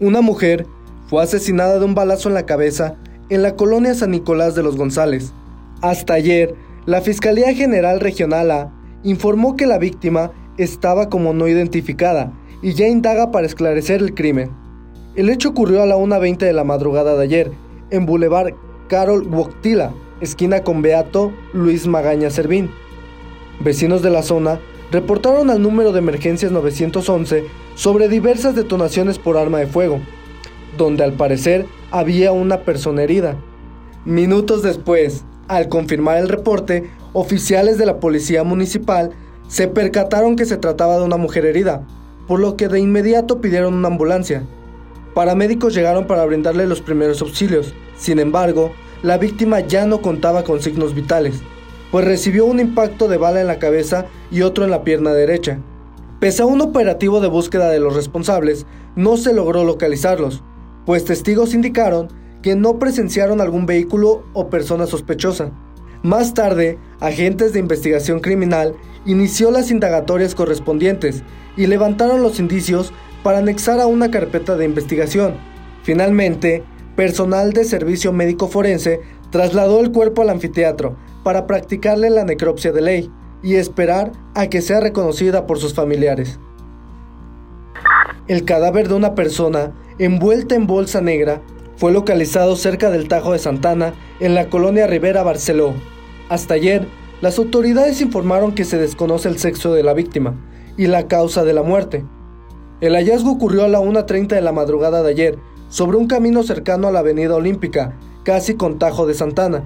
Una 0.00 0.20
mujer 0.20 0.66
fue 1.08 1.22
asesinada 1.22 1.78
de 1.78 1.84
un 1.84 1.94
balazo 1.94 2.28
en 2.28 2.34
la 2.34 2.46
cabeza 2.46 2.96
en 3.30 3.42
la 3.42 3.56
colonia 3.56 3.94
San 3.94 4.12
Nicolás 4.12 4.54
de 4.54 4.62
los 4.62 4.76
González. 4.76 5.32
Hasta 5.82 6.14
ayer, 6.14 6.54
la 6.86 7.00
Fiscalía 7.00 7.52
General 7.54 8.00
Regional 8.00 8.50
A 8.50 8.72
informó 9.02 9.56
que 9.56 9.66
la 9.66 9.78
víctima 9.78 10.32
estaba 10.56 11.08
como 11.08 11.32
no 11.34 11.48
identificada 11.48 12.32
y 12.62 12.74
ya 12.74 12.88
indaga 12.88 13.30
para 13.30 13.46
esclarecer 13.46 14.00
el 14.00 14.14
crimen. 14.14 14.50
El 15.14 15.30
hecho 15.30 15.50
ocurrió 15.50 15.82
a 15.82 15.86
la 15.86 15.96
1.20 15.96 16.38
de 16.38 16.52
la 16.52 16.64
madrugada 16.64 17.16
de 17.16 17.24
ayer, 17.24 17.52
en 17.90 18.06
Boulevard 18.06 18.54
Carol 18.88 19.26
Woctila, 19.26 19.92
esquina 20.20 20.62
con 20.62 20.82
Beato 20.82 21.32
Luis 21.52 21.86
Magaña 21.86 22.30
Servín. 22.30 22.70
Vecinos 23.60 24.02
de 24.02 24.10
la 24.10 24.22
zona 24.22 24.60
reportaron 24.90 25.50
al 25.50 25.62
número 25.62 25.92
de 25.92 25.98
emergencias 25.98 26.52
911 26.52 27.44
sobre 27.74 28.08
diversas 28.08 28.54
detonaciones 28.54 29.18
por 29.18 29.36
arma 29.36 29.58
de 29.58 29.66
fuego, 29.66 30.00
donde 30.76 31.04
al 31.04 31.12
parecer 31.12 31.66
había 31.90 32.32
una 32.32 32.60
persona 32.62 33.02
herida. 33.02 33.36
Minutos 34.04 34.62
después, 34.62 35.24
al 35.48 35.68
confirmar 35.68 36.18
el 36.18 36.28
reporte, 36.28 36.90
oficiales 37.12 37.78
de 37.78 37.86
la 37.86 38.00
policía 38.00 38.44
municipal 38.44 39.10
se 39.48 39.68
percataron 39.68 40.36
que 40.36 40.44
se 40.44 40.58
trataba 40.58 40.98
de 40.98 41.04
una 41.04 41.16
mujer 41.16 41.46
herida, 41.46 41.86
por 42.26 42.40
lo 42.40 42.56
que 42.56 42.68
de 42.68 42.80
inmediato 42.80 43.40
pidieron 43.40 43.74
una 43.74 43.88
ambulancia. 43.88 44.44
Paramédicos 45.14 45.74
llegaron 45.74 46.06
para 46.06 46.24
brindarle 46.26 46.66
los 46.66 46.80
primeros 46.80 47.22
auxilios. 47.22 47.74
Sin 47.96 48.18
embargo, 48.18 48.72
la 49.02 49.16
víctima 49.16 49.60
ya 49.60 49.86
no 49.86 50.02
contaba 50.02 50.44
con 50.44 50.60
signos 50.60 50.94
vitales, 50.94 51.42
pues 51.90 52.04
recibió 52.04 52.44
un 52.44 52.60
impacto 52.60 53.08
de 53.08 53.16
bala 53.16 53.40
en 53.40 53.46
la 53.46 53.58
cabeza 53.58 54.06
y 54.30 54.42
otro 54.42 54.64
en 54.64 54.70
la 54.70 54.84
pierna 54.84 55.12
derecha. 55.12 55.58
Pese 56.20 56.42
a 56.42 56.46
un 56.46 56.60
operativo 56.60 57.20
de 57.20 57.28
búsqueda 57.28 57.70
de 57.70 57.80
los 57.80 57.94
responsables, 57.94 58.66
no 58.96 59.16
se 59.16 59.32
logró 59.32 59.64
localizarlos, 59.64 60.42
pues 60.84 61.04
testigos 61.04 61.54
indicaron 61.54 62.08
que 62.42 62.56
no 62.56 62.78
presenciaron 62.78 63.40
algún 63.40 63.66
vehículo 63.66 64.24
o 64.32 64.48
persona 64.48 64.86
sospechosa. 64.86 65.52
Más 66.02 66.34
tarde, 66.34 66.78
agentes 67.00 67.52
de 67.52 67.58
investigación 67.60 68.20
criminal 68.20 68.74
inició 69.04 69.50
las 69.50 69.70
indagatorias 69.70 70.34
correspondientes 70.34 71.22
y 71.56 71.66
levantaron 71.66 72.22
los 72.22 72.38
indicios 72.38 72.92
para 73.22 73.38
anexar 73.38 73.80
a 73.80 73.86
una 73.86 74.10
carpeta 74.10 74.56
de 74.56 74.64
investigación. 74.64 75.34
Finalmente, 75.82 76.62
personal 76.96 77.52
de 77.52 77.64
servicio 77.64 78.12
médico 78.12 78.48
forense 78.48 79.00
trasladó 79.30 79.80
el 79.80 79.92
cuerpo 79.92 80.22
al 80.22 80.30
anfiteatro 80.30 80.96
para 81.22 81.46
practicarle 81.46 82.10
la 82.10 82.24
necropsia 82.24 82.72
de 82.72 82.80
ley 82.80 83.10
y 83.42 83.56
esperar 83.56 84.12
a 84.34 84.48
que 84.48 84.62
sea 84.62 84.80
reconocida 84.80 85.46
por 85.46 85.58
sus 85.58 85.74
familiares. 85.74 86.38
El 88.26 88.44
cadáver 88.44 88.88
de 88.88 88.94
una 88.94 89.14
persona 89.14 89.72
envuelta 89.98 90.54
en 90.54 90.66
bolsa 90.66 91.00
negra 91.00 91.40
fue 91.76 91.92
localizado 91.92 92.56
cerca 92.56 92.90
del 92.90 93.08
Tajo 93.08 93.32
de 93.32 93.38
Santana, 93.38 93.94
en 94.18 94.34
la 94.34 94.50
colonia 94.50 94.88
Rivera 94.88 95.22
Barceló. 95.22 95.74
Hasta 96.28 96.54
ayer, 96.54 96.88
las 97.20 97.38
autoridades 97.38 98.00
informaron 98.00 98.52
que 98.52 98.64
se 98.64 98.78
desconoce 98.78 99.28
el 99.28 99.38
sexo 99.38 99.72
de 99.72 99.84
la 99.84 99.94
víctima 99.94 100.34
y 100.76 100.88
la 100.88 101.06
causa 101.06 101.44
de 101.44 101.52
la 101.52 101.62
muerte. 101.62 102.04
El 102.80 102.94
hallazgo 102.94 103.30
ocurrió 103.30 103.64
a 103.64 103.68
la 103.68 103.80
1.30 103.80 104.28
de 104.28 104.40
la 104.40 104.52
madrugada 104.52 105.02
de 105.02 105.10
ayer, 105.10 105.38
sobre 105.68 105.96
un 105.96 106.08
camino 106.08 106.42
cercano 106.42 106.88
a 106.88 106.90
la 106.90 106.98
Avenida 106.98 107.34
Olímpica, 107.36 107.94
casi 108.28 108.56
con 108.56 108.78
Tajo 108.78 109.06
de 109.06 109.14
Santana. 109.14 109.62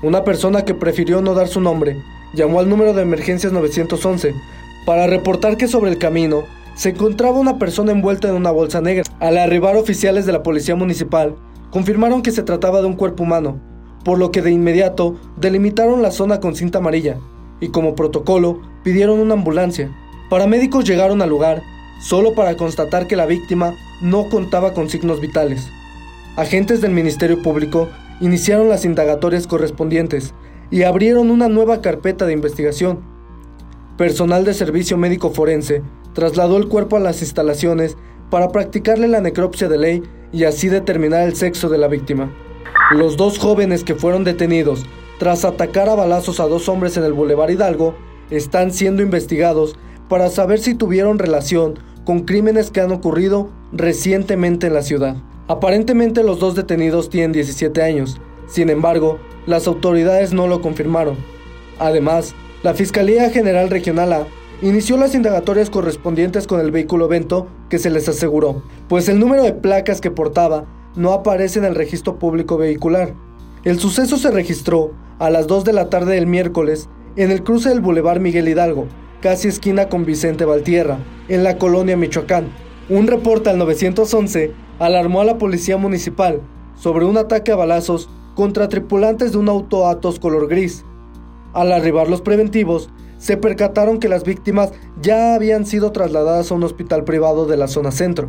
Una 0.00 0.22
persona 0.22 0.64
que 0.64 0.74
prefirió 0.74 1.20
no 1.22 1.34
dar 1.34 1.48
su 1.48 1.60
nombre 1.60 2.00
llamó 2.32 2.60
al 2.60 2.68
número 2.68 2.94
de 2.94 3.02
emergencias 3.02 3.52
911 3.52 4.32
para 4.86 5.08
reportar 5.08 5.56
que 5.56 5.66
sobre 5.66 5.90
el 5.90 5.98
camino 5.98 6.44
se 6.76 6.90
encontraba 6.90 7.40
una 7.40 7.58
persona 7.58 7.90
envuelta 7.90 8.28
en 8.28 8.36
una 8.36 8.52
bolsa 8.52 8.80
negra. 8.80 9.02
Al 9.18 9.38
arribar 9.38 9.74
oficiales 9.74 10.24
de 10.24 10.30
la 10.30 10.44
policía 10.44 10.76
municipal, 10.76 11.34
confirmaron 11.72 12.22
que 12.22 12.30
se 12.30 12.44
trataba 12.44 12.80
de 12.80 12.86
un 12.86 12.94
cuerpo 12.94 13.24
humano, 13.24 13.60
por 14.04 14.20
lo 14.20 14.30
que 14.30 14.40
de 14.40 14.52
inmediato 14.52 15.16
delimitaron 15.36 16.00
la 16.00 16.12
zona 16.12 16.38
con 16.38 16.54
cinta 16.54 16.78
amarilla 16.78 17.16
y 17.58 17.70
como 17.70 17.96
protocolo 17.96 18.60
pidieron 18.84 19.18
una 19.18 19.34
ambulancia. 19.34 19.90
Paramédicos 20.30 20.84
llegaron 20.84 21.22
al 21.22 21.30
lugar 21.30 21.60
solo 22.00 22.36
para 22.36 22.56
constatar 22.56 23.08
que 23.08 23.16
la 23.16 23.26
víctima 23.26 23.74
no 24.00 24.28
contaba 24.28 24.74
con 24.74 24.88
signos 24.88 25.20
vitales. 25.20 25.72
Agentes 26.36 26.80
del 26.80 26.90
Ministerio 26.90 27.40
Público 27.40 27.88
iniciaron 28.20 28.68
las 28.68 28.84
indagatorias 28.84 29.46
correspondientes 29.46 30.34
y 30.68 30.82
abrieron 30.82 31.30
una 31.30 31.48
nueva 31.48 31.80
carpeta 31.80 32.26
de 32.26 32.32
investigación. 32.32 32.98
Personal 33.96 34.44
de 34.44 34.52
servicio 34.52 34.96
médico 34.96 35.30
forense 35.30 35.82
trasladó 36.12 36.56
el 36.56 36.66
cuerpo 36.66 36.96
a 36.96 37.00
las 37.00 37.22
instalaciones 37.22 37.96
para 38.30 38.48
practicarle 38.48 39.06
la 39.06 39.20
necropsia 39.20 39.68
de 39.68 39.78
ley 39.78 40.02
y 40.32 40.42
así 40.42 40.68
determinar 40.68 41.22
el 41.22 41.36
sexo 41.36 41.68
de 41.68 41.78
la 41.78 41.86
víctima. 41.86 42.34
Los 42.90 43.16
dos 43.16 43.38
jóvenes 43.38 43.84
que 43.84 43.94
fueron 43.94 44.24
detenidos 44.24 44.84
tras 45.20 45.44
atacar 45.44 45.88
a 45.88 45.94
balazos 45.94 46.40
a 46.40 46.48
dos 46.48 46.68
hombres 46.68 46.96
en 46.96 47.04
el 47.04 47.12
Boulevard 47.12 47.50
Hidalgo 47.50 47.94
están 48.30 48.72
siendo 48.72 49.02
investigados 49.02 49.76
para 50.08 50.28
saber 50.30 50.58
si 50.58 50.74
tuvieron 50.74 51.20
relación 51.20 51.78
con 52.04 52.24
crímenes 52.24 52.72
que 52.72 52.80
han 52.80 52.90
ocurrido 52.90 53.50
recientemente 53.72 54.66
en 54.66 54.74
la 54.74 54.82
ciudad. 54.82 55.16
Aparentemente 55.46 56.22
los 56.22 56.40
dos 56.40 56.54
detenidos 56.54 57.10
tienen 57.10 57.32
17 57.32 57.82
años, 57.82 58.18
sin 58.46 58.70
embargo, 58.70 59.18
las 59.46 59.66
autoridades 59.66 60.32
no 60.32 60.48
lo 60.48 60.62
confirmaron. 60.62 61.16
Además, 61.78 62.34
la 62.62 62.72
Fiscalía 62.72 63.28
General 63.28 63.68
Regional 63.68 64.12
A 64.14 64.26
inició 64.62 64.96
las 64.96 65.14
indagatorias 65.14 65.68
correspondientes 65.68 66.46
con 66.46 66.60
el 66.60 66.70
vehículo 66.70 67.08
Vento 67.08 67.46
que 67.68 67.78
se 67.78 67.90
les 67.90 68.08
aseguró, 68.08 68.62
pues 68.88 69.10
el 69.10 69.18
número 69.18 69.42
de 69.42 69.52
placas 69.52 70.00
que 70.00 70.10
portaba 70.10 70.64
no 70.96 71.12
aparece 71.12 71.58
en 71.58 71.66
el 71.66 71.74
registro 71.74 72.18
público 72.18 72.56
vehicular. 72.56 73.12
El 73.64 73.78
suceso 73.78 74.16
se 74.16 74.30
registró 74.30 74.92
a 75.18 75.28
las 75.28 75.46
2 75.46 75.64
de 75.64 75.74
la 75.74 75.90
tarde 75.90 76.14
del 76.14 76.26
miércoles 76.26 76.88
en 77.16 77.30
el 77.30 77.42
cruce 77.42 77.68
del 77.68 77.82
Boulevard 77.82 78.20
Miguel 78.20 78.48
Hidalgo, 78.48 78.86
casi 79.20 79.48
esquina 79.48 79.90
con 79.90 80.06
Vicente 80.06 80.46
Valtierra, 80.46 80.98
en 81.28 81.44
la 81.44 81.58
colonia 81.58 81.98
Michoacán. 81.98 82.46
Un 82.88 83.06
reporte 83.06 83.50
al 83.50 83.58
911 83.58 84.63
alarmó 84.78 85.20
a 85.20 85.24
la 85.24 85.38
policía 85.38 85.76
municipal 85.76 86.40
sobre 86.76 87.04
un 87.04 87.16
ataque 87.16 87.52
a 87.52 87.56
balazos 87.56 88.08
contra 88.34 88.68
tripulantes 88.68 89.32
de 89.32 89.38
un 89.38 89.48
auto 89.48 89.86
Atos 89.86 90.18
color 90.18 90.48
gris. 90.48 90.84
Al 91.52 91.72
arribar 91.72 92.08
los 92.08 92.20
preventivos, 92.20 92.90
se 93.18 93.36
percataron 93.36 93.98
que 93.98 94.08
las 94.08 94.24
víctimas 94.24 94.72
ya 95.00 95.34
habían 95.34 95.66
sido 95.66 95.92
trasladadas 95.92 96.50
a 96.50 96.54
un 96.54 96.64
hospital 96.64 97.04
privado 97.04 97.46
de 97.46 97.56
la 97.56 97.68
zona 97.68 97.92
centro. 97.92 98.28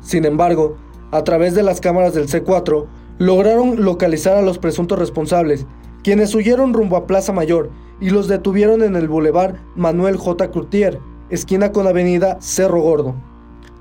Sin 0.00 0.24
embargo, 0.24 0.76
a 1.10 1.24
través 1.24 1.54
de 1.54 1.62
las 1.62 1.80
cámaras 1.80 2.14
del 2.14 2.28
C4, 2.28 2.86
lograron 3.18 3.82
localizar 3.82 4.36
a 4.36 4.42
los 4.42 4.58
presuntos 4.58 4.98
responsables, 4.98 5.66
quienes 6.02 6.34
huyeron 6.34 6.74
rumbo 6.74 6.96
a 6.96 7.06
Plaza 7.06 7.32
Mayor 7.32 7.70
y 8.00 8.10
los 8.10 8.28
detuvieron 8.28 8.82
en 8.82 8.94
el 8.94 9.08
bulevar 9.08 9.56
Manuel 9.74 10.16
J. 10.16 10.50
Curtier, 10.50 11.00
esquina 11.30 11.72
con 11.72 11.86
avenida 11.86 12.36
Cerro 12.40 12.82
Gordo. 12.82 13.14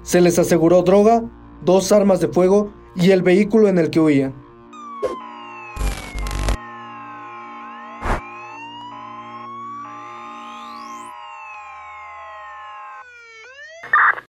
Se 0.03 0.21
les 0.21 0.39
aseguró 0.39 0.83
droga, 0.83 1.23
dos 1.65 1.91
armas 1.91 2.19
de 2.19 2.27
fuego 2.27 2.71
y 2.95 3.11
el 3.11 3.23
vehículo 3.23 3.67
en 3.67 3.79
el 3.79 3.89
que 3.89 3.99
huían. 3.99 4.44